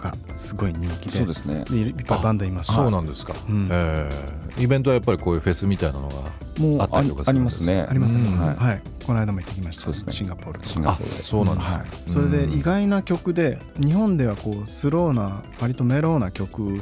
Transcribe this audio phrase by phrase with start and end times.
[0.00, 1.18] がすごい人気で。
[1.18, 1.64] そうですね。
[1.70, 2.72] でいっぱいバンドいます。
[2.72, 3.68] そうなんですか、うん。
[3.70, 4.62] えー。
[4.62, 6.14] イベントはやっぱりこういうフェスみたいなのが
[6.58, 7.62] もうあったりとかすあるんですか？
[7.62, 7.86] りますね。
[7.88, 9.96] ありますあります、うんはい、この間も行ってきましたね。
[10.08, 11.16] シンガポールシンガポール。
[11.16, 11.70] でそうなんです。
[11.70, 16.80] ね、はい、それで意外な曲で日本ではこうスローな割とメローな曲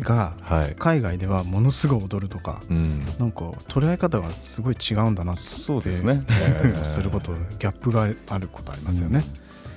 [0.00, 6.20] がはい、海外ではものすごい踊るとかうん、なんか捉え方がすごい違うんだなってそうですね。
[6.84, 9.24] することギャップがあることありますよね。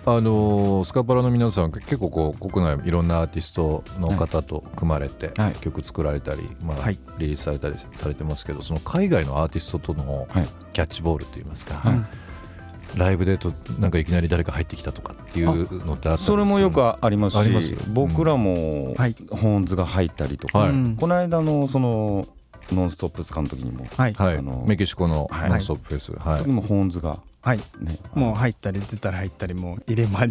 [0.05, 5.53] あのースカパラの皆さん結構こう国内いろんなアーティストの方と組まれてはい。
[5.55, 6.97] 曲作られたり、まあはい。
[7.19, 10.47] リリースされたりされてますけどその海外のアーティストとのはい。
[10.73, 12.97] キャッチボールといいますか、はい。
[12.97, 19.15] ライブでとなんかいきなり誰か入ってきたとかっていうのってあったそれもよくあありますありますし僕らもはい。
[19.29, 22.27] ホーンズが入ったりとか、この間のその
[22.71, 24.37] ノンストップスカの時にも、はい、はい。
[24.37, 25.49] あのメキシコのはい。
[25.51, 26.43] ノンストップフェス、はい。
[26.43, 30.29] 時もホーンズがはい、ねもう入ったり出たり入ったりもう入れま乱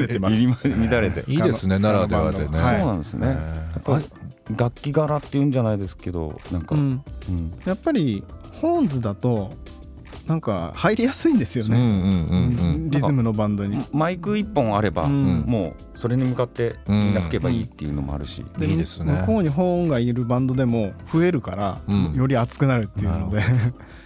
[0.00, 0.42] れてます。
[0.64, 1.30] 乱れて。
[1.30, 2.58] いいですねならではでね。
[2.58, 7.52] そうなんですね、えやっぱり楽器柄っていうんじゃないですけどなんか、うん、うん。
[7.66, 8.24] やっぱり
[8.60, 9.52] ホーンズだと
[10.26, 12.90] なんか入りやすいんですよね、うんうんうんうん。
[12.90, 13.82] リズムのバンドに。
[13.92, 15.44] マイク一本あれば、うん。
[15.46, 19.12] もうそれに向かってみんな吹けばいいっていうのもあるし、いいですね。
[19.20, 22.14] 向こうにホーンがいるバンドでも増えるから、うん。
[22.14, 23.42] より熱くなるっていうので、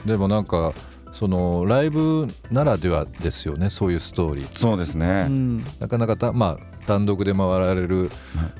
[0.07, 0.73] でもなんか
[1.13, 4.59] そのライブならではですよねそういうストーリー。
[4.59, 5.65] そうですね、うん。
[5.79, 8.11] なかなかた、まあ、単独で回られる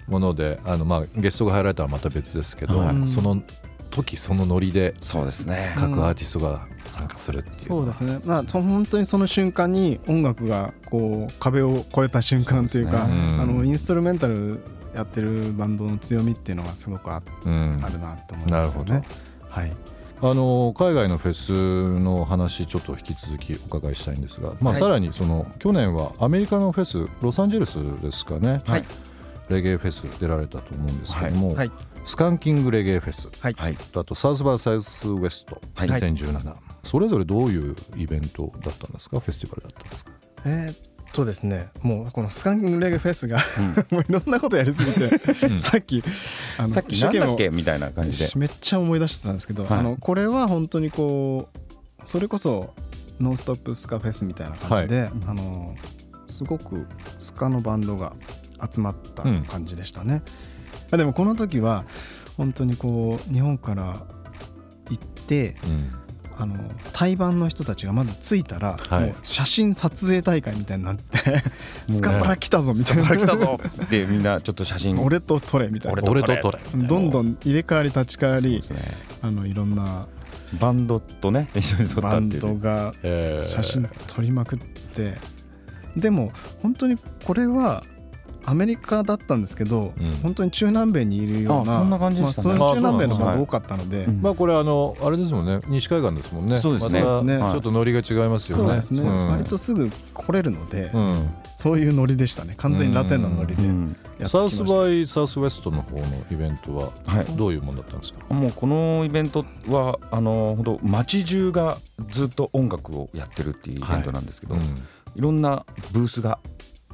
[0.07, 3.09] もので、あのまあ、ゲストが入られたらまた別ですけど、はい。
[3.09, 3.43] その
[3.91, 5.75] 時そのノリでそうですね。
[5.77, 7.95] 各アーティストが参加するっていうのは。
[7.95, 13.15] そうですね、まあ、と本当にその瞬間に音楽がこう壁を越えた瞬間というかね。
[13.15, 13.41] うん。
[13.41, 14.61] あのインストルメンタル
[14.95, 17.81] やってるバンドの強みっていうのがすごくあうん。
[17.83, 19.07] あるなと思いますよなるね。
[19.49, 19.73] はい、
[20.25, 24.75] あの海外のフェスの話ちょっと引き続きお伺いしたいんですが、まあ、はい。
[24.77, 28.85] さらにその去年はアメリカのフェスロサンゼルスですかね、はい。
[29.49, 31.73] レゲエフェス出られたと思うんですけども、はい。
[32.05, 33.55] スカンキングレゲエフェスはい。
[33.59, 33.77] はい。
[33.97, 35.89] あとサウスバーサウスウェストはい。
[35.89, 36.55] 2017、
[36.85, 39.19] それぞれどういうイベントだったんですか？
[39.19, 40.13] フェスティバルだったんですか？
[40.45, 40.77] えーっ
[41.13, 43.39] とですねもうこのスカンキングレゲエフェスが
[43.91, 45.61] もういろんなことやりすぎて、うん。
[45.61, 46.03] さっき
[46.59, 48.31] あのさっき一生懸命なんだっけみたいな感じで。
[48.37, 49.79] めっちゃ思い出してたんですけど、はい。
[49.79, 51.59] あのこれは本当にこう
[52.05, 52.75] それこそ
[53.21, 55.75] 「ノンストップスカフェス」みたいな感じで、あの
[56.29, 56.87] すごく
[57.19, 58.15] スカのバンドが
[58.71, 60.23] 集まった感じでしたね。
[60.91, 61.85] あでもこの時は
[62.37, 64.07] 本当にこう日本から
[64.91, 65.57] 行って
[66.37, 66.57] あの
[66.93, 69.07] 対バンの人たちがまず着いたら、はい。
[69.07, 71.43] もう写真撮影大会みたいになって ね。
[71.91, 73.17] スカパラ来たぞみたいな。
[73.17, 73.59] 来たぞ。
[73.91, 75.01] でみんなちょっと写真。
[75.01, 76.03] 俺と撮れみたいな。
[76.03, 78.63] 俺と撮れどんどん入れ替わり立ち替わりね。
[79.21, 80.07] あのいろんな
[80.61, 82.45] バンドとね一緒に撮ったバンっていう。
[82.45, 83.49] ねドがえー。
[83.49, 85.19] 写真撮りまくって。
[85.97, 86.33] でも
[86.63, 87.85] 本当にこれは
[88.45, 90.11] アメリカだったんですけど、うん。
[90.23, 92.59] 本当に中南米にいるようなあそんな感じでしたね。
[92.59, 94.23] まあ、そういう中南米のあそうなんですバンド多かったので、うん。
[94.23, 95.61] まあこれあのあれですもんね。
[95.69, 96.57] 西海岸ですもんね。
[96.59, 97.39] そうですね。
[97.39, 98.65] まちょっとノリが違いますよね。
[98.65, 99.29] そうですね、ん。
[99.29, 101.35] 割とすぐ来れるので、うん。
[101.55, 102.55] そういうノリでしたね。
[102.57, 103.55] 完全にラテンのノリ
[104.19, 107.25] でサウスバイサウスウェストの方のイベントははい。
[107.37, 108.35] どういうもんだったんですか？
[108.35, 111.79] もうこのイベントはあの本当街中が
[112.09, 114.61] ずっと音楽をやってるっていうイベントなんですけど、うん
[115.15, 116.39] いろんなブースが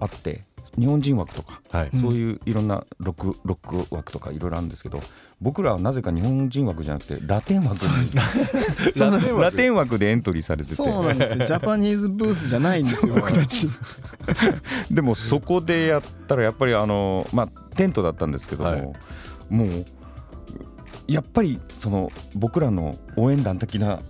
[0.00, 0.44] あって
[0.76, 1.90] 日本人枠とか、はい。
[1.92, 5.00] うんそういういろんなロックロック枠とかいろいろあるんですけど
[5.40, 8.16] 僕らはなぜか日本人枠じゃなくてラテン枠です。
[8.16, 9.98] ラテン枠。
[9.98, 10.74] でエントリーされてて。
[10.76, 11.44] そうなんですよ。
[11.44, 13.14] ジャパニーズブースじゃないんですよ。
[13.14, 13.68] 僕たち。
[14.90, 18.92] でもそこでやったらやっぱりあのまあテントだったんですけども、はい。
[19.48, 19.86] もう
[21.06, 24.00] やっぱりその僕らの応援団的な、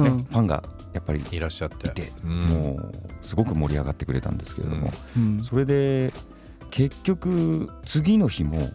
[0.00, 0.24] ねうん。
[0.24, 0.62] ファンが
[0.92, 1.88] やっぱりいらっしゃって。
[1.88, 2.40] いて、うん。
[2.46, 5.42] もうすごく盛り上がってくれたんですけれども、うん。
[5.42, 6.12] それで
[6.70, 8.70] 結局次の日も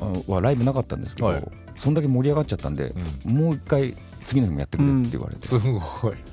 [0.00, 1.44] あはライブなかったんですけど、はい。
[1.76, 2.94] そんだけ盛り上がっちゃったんで、
[3.24, 3.36] うん。
[3.36, 5.80] もう一回次の日もやってくれって言われて、すごい。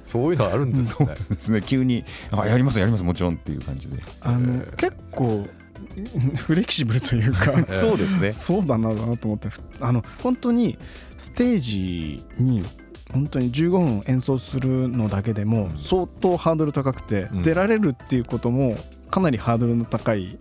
[0.03, 1.15] そういうのあるんですね。
[1.29, 1.61] ですね。
[1.61, 5.47] 急に「あやりますやりますもちろん」っていう感じで、あの結構
[6.35, 8.31] フレキシブルというかええ そうですね。
[8.31, 10.77] そうだなだなと思ってふあの本当に
[11.17, 12.63] ステージに
[13.13, 17.43] 本当に15分演奏するのだけでもうん相当ハードル高くて、うん。
[17.43, 18.77] 出られるっていうことも
[19.11, 20.37] かなりハードルの高い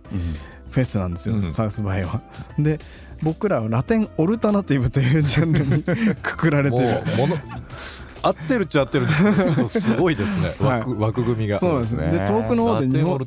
[0.75, 1.51] フェスなんですよ、うん。
[1.53, 2.21] サウスバイは。
[2.59, 2.79] で
[3.23, 5.83] 僕らはラテンオルタナティブというジャンルに
[6.21, 7.37] くくられてもるうもの
[8.21, 10.53] 合ってるっちゃ合ってるんですけど ちょっとすごいですね。
[10.59, 10.79] はい。
[10.79, 11.57] 枠枠組みが。
[11.57, 13.17] そうですねねで遠くの方で日本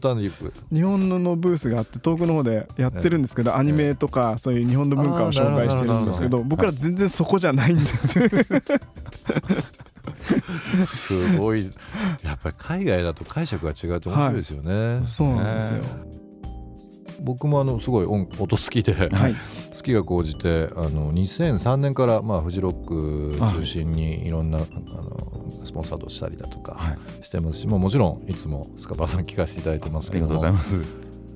[0.70, 7.86] 日本のブースがあって遠くの方でやってるんですけど、アニメとかそういう日本の文化を紹介してるんですけど僕ら全然そこじゃないんで。
[10.84, 11.70] すごい。
[12.22, 15.78] やっぱり海外だと解釈が違うと面白いですよね、そうなんですよ。
[17.20, 19.34] 僕もあのすごい音音好きで、はい、
[19.74, 26.98] 好きが高じてあの2003年からまあフジロック中心にいろんなあのスポンサードしたりだとかはい。
[27.24, 30.78] してますし、まあ、もちろんいつもスカパラさん聞かせていただいてますありがけどもとうございます。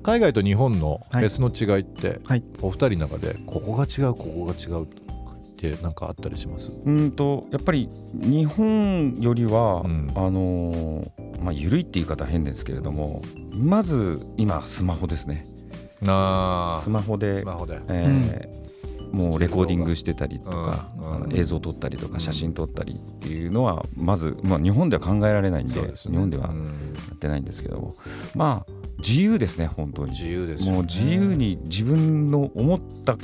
[0.03, 1.25] 海外と日本のフはい。
[1.25, 2.43] ェスの違いって、はい。
[2.61, 4.87] お二人の中でここが違うここが違うっ
[5.57, 6.71] て何かあったりします？
[6.85, 10.11] うんとやっぱり日本よりは、うん。
[10.15, 11.09] あのー
[11.41, 13.21] まあ緩いって言い方は変ですけれども
[13.51, 15.45] まず今スマホですね
[16.07, 17.79] あスマホでスマホで。
[17.89, 18.63] えー
[19.13, 20.89] もうレコーディングしてたりとか、
[21.21, 21.37] うん。
[21.37, 22.11] 映像撮ったりとうん。
[22.13, 25.91] か写真撮ったりっていうのはまず、まあ、日本では考えられないんでね。
[25.93, 26.71] 日本ではやうん。
[27.13, 27.95] ってないんですけども。
[28.33, 30.11] まあ自由ですね本当に。
[30.13, 30.77] 自由ですよね。
[30.77, 33.15] もう自由に自分の思った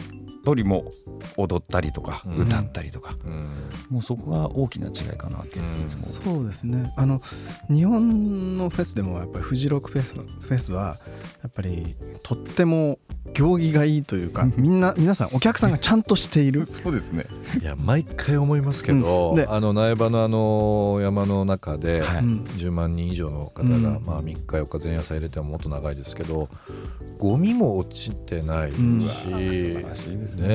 [0.50, 0.92] 通りも
[1.38, 2.38] 踊ったりとか、うん。
[2.44, 3.16] 歌ったりとか。
[3.26, 3.50] うん。
[3.90, 5.88] もうそこが大きな違いかなっていうん。
[5.88, 6.94] つもそうですね。
[6.98, 7.22] あの
[7.70, 11.00] 日本のフェスでもやっぱりフジロックフェスフェスは
[11.44, 13.00] やっぱりとっても
[13.40, 16.66] 行儀がいいというかみんな皆さんお客さんがちゃんとしている。
[16.68, 17.26] そうですね。
[17.62, 19.36] いや毎回思いますけど、うん。
[19.36, 22.20] であの苗場のあの山の中ではい。
[22.20, 22.44] うん。
[22.58, 23.84] 10万人以上の方が、うん。
[24.06, 26.50] まあ、3日4日前夜祭入れてももっと長いですけど
[27.18, 29.02] ゴミも落ちてないし、うん。
[29.02, 30.48] 素晴らしいですね。
[30.48, 30.54] ね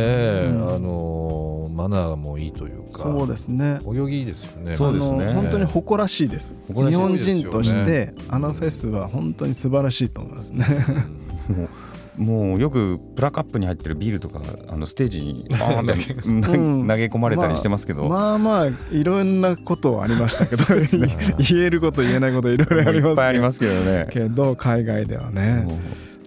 [0.68, 3.80] あのマナーもいいというかそうですね。
[3.84, 4.76] お行儀いいですよね。
[4.76, 5.32] そうですね。
[5.32, 6.54] 本当に誇らしいです。
[6.68, 10.66] 日本人としてあのフェスは本当に素晴らしいと思いますね
[12.16, 20.62] もうよくプラカップに入ってるビールとかあのステージにバーンって投げうん 投げ込まれたりしてますけど、まあまあいろんなことはありましたけど
[21.38, 23.10] 言えること言えないこといろいろありますけど。
[23.10, 24.06] いっぱいありますけどね。
[24.10, 25.64] けど海外ではね。
[25.66, 25.78] も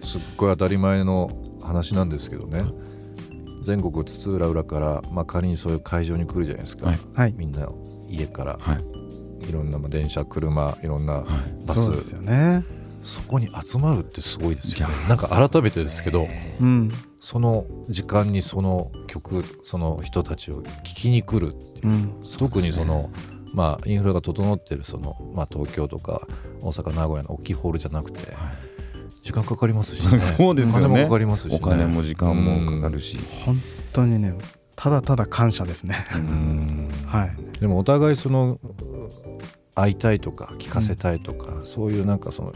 [0.02, 1.30] すっごい当たり前の
[1.62, 2.64] 話なんですけどね。
[3.62, 6.98] 全国津々浦々から、まあ、仮にそういう会場に来るじゃないですか、はい。
[7.14, 7.34] はい。
[7.36, 7.68] みんな
[8.08, 8.54] 家から。
[8.54, 9.48] うはい。
[9.48, 11.24] いろんなまあ電車車いろんなはい。
[11.66, 11.86] バス。
[11.86, 12.64] そうですよね
[13.00, 14.94] そこに集まるってすごいですよね。
[15.08, 16.26] なんか改めてですけど
[16.60, 16.90] うん。
[17.20, 22.22] その時間にその曲その人たちを聴きに来るっていううん。
[22.38, 23.10] 特にその
[23.54, 26.26] まあインフラが整ってるその、まあ、東京とか
[26.60, 28.20] 大阪名古屋の大きいホールじゃなくて
[29.22, 30.18] 時間かかりますしね。
[30.20, 30.86] そうですよね。
[30.86, 33.60] お金もかかりますし、ね、お金も時間もかかるし、本
[33.92, 34.34] 当にね
[34.76, 35.96] ただただ感謝ですね。
[36.14, 36.88] うん。
[37.06, 37.60] はい。
[37.60, 38.58] でもお互いその
[39.74, 42.52] 会いたいとか聞かせたいとか、そういうなんかその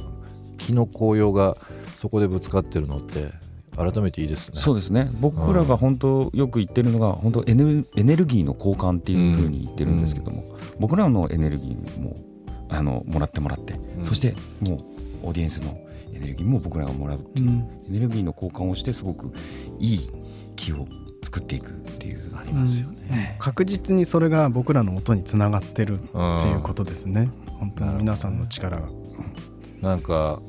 [0.62, 1.56] 気の高揚が
[1.94, 3.30] そこでぶつかってるのって
[3.76, 4.60] 改めていいですね。
[4.60, 5.04] そうですね。
[5.22, 10.44] 僕らが本当よく言ってるのが本当エネルエネルギーの交換っていうふうに言ってるんですけども、
[10.78, 12.16] 僕らのエネルギーも
[12.68, 14.04] あのもらってもらって、うん。
[14.04, 15.78] そしてもうオーディエンスの
[16.14, 17.68] エネルギーも僕らがもらうっていう、うん。
[17.88, 19.32] エネルギーの交換をしてすごく
[19.78, 20.10] いい
[20.54, 20.86] 気を
[21.24, 23.36] 作っていくっていうのがありますよね。
[23.38, 27.30] 確実にそれが僕らの音につながってるうんっていうことですね。
[27.58, 28.90] 本当に皆さんの力が。
[29.80, 30.40] なんか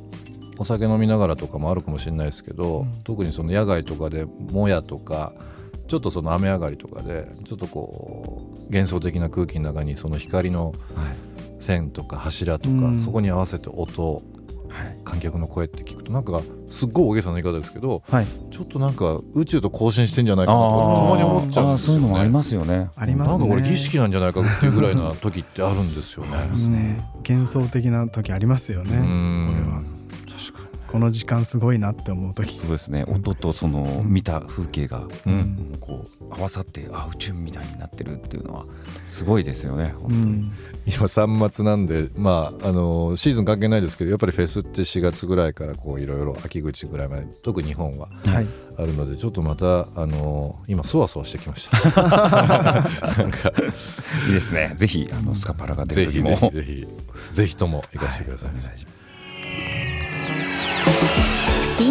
[0.58, 5.34] お酒飲みながらとかもあるかもしれないですけど、特にその野外とかでもやとか
[5.88, 10.74] ちょっとその雨上がりとかでちょっとこう幻想的な空気の中にその光の
[11.60, 13.00] 線とか柱とか、うん。
[13.00, 14.22] そこに合わせて音
[14.74, 14.98] はい。
[15.04, 18.26] 観客の声って聞くとなんかすっごい大げさな言い方ですけどはい。
[18.50, 21.94] ちょっとなんか宇宙と交信してんじゃないかなとかたまに思っちゃうんですよね。
[21.94, 22.90] そういうのもありますよね。
[22.96, 23.38] ありますね。
[23.38, 26.32] なんかこれ儀式なんじゃないかっていうぐらいな時ってあるんですよね。
[26.50, 27.04] ますね。
[27.14, 27.22] うん。
[27.36, 28.98] 幻想的な時ありますよね。
[28.98, 29.04] う
[30.94, 32.56] この時間すごいなって思う時。
[32.56, 33.04] そうですね。
[33.08, 35.34] 音とその見た風景がうん。
[35.72, 38.68] もうこう合わさってあ宇宙みたいになってるっていうのは
[39.08, 39.96] すごいですよね。
[39.98, 40.22] 本当に。
[40.22, 40.52] うん。
[40.86, 48.48] 今3月なんで、まあ、あのシーズン関係ないですけどやっぱりフェスって4月ぐらいからこういろいろ秋口ぐらいまで特に日本ははい。
[48.78, 51.90] あるのでちょっとまたあの今そわそわしてきました。
[53.18, 53.52] なんか。
[54.28, 54.74] いいですね。
[54.76, 56.36] ぜひあのスカパラが出る時も。
[56.36, 56.88] ぜひぜひ
[57.32, 58.60] ぜひとも行かせてください、はい。
[58.60, 59.03] お願いします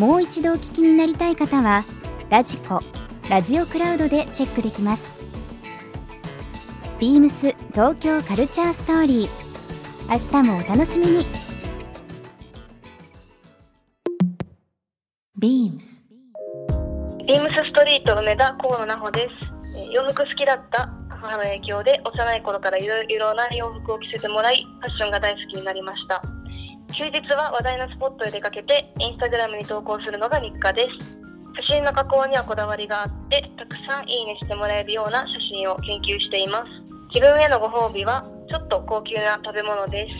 [0.00, 1.84] もう一度お聞きになりたい方は
[2.30, 2.80] ラジコ
[3.28, 5.14] ラジオクラウドでチェックできます
[6.98, 9.28] ビームス東京カルチャーストーリー
[10.08, 11.26] 明日もお楽しみに
[15.38, 16.06] ビームス
[17.26, 19.28] ビームスストリート梅田河野奈穂で
[19.74, 19.78] す。
[19.78, 26.39] え洋服好きだった母の影響で幼い頃からいろいろな洋服を着せてもらい、ファッションが大好きになりました。
[26.92, 31.20] 休日は話題のスポットへ出かけて、インスタグラムに投稿するのが日課です。
[31.68, 36.64] 写真の加工にはこだわりがあって、たくさんいいねしてもらえるような写真を研究しています。
[37.14, 40.12] 自分へのご褒美は、ちょっと高級な食べ物です。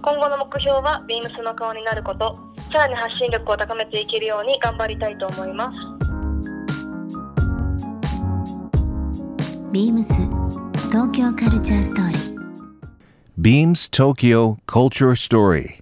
[0.00, 2.38] 今後の目標は、ビームスの顔になること、
[2.72, 5.78] さらに発信力を高めていけるように頑張りたいと思います。
[9.72, 10.12] ビームス
[10.90, 12.32] 東京カルチャーストーリー
[13.40, 15.81] Beams Tokyo Culture Story.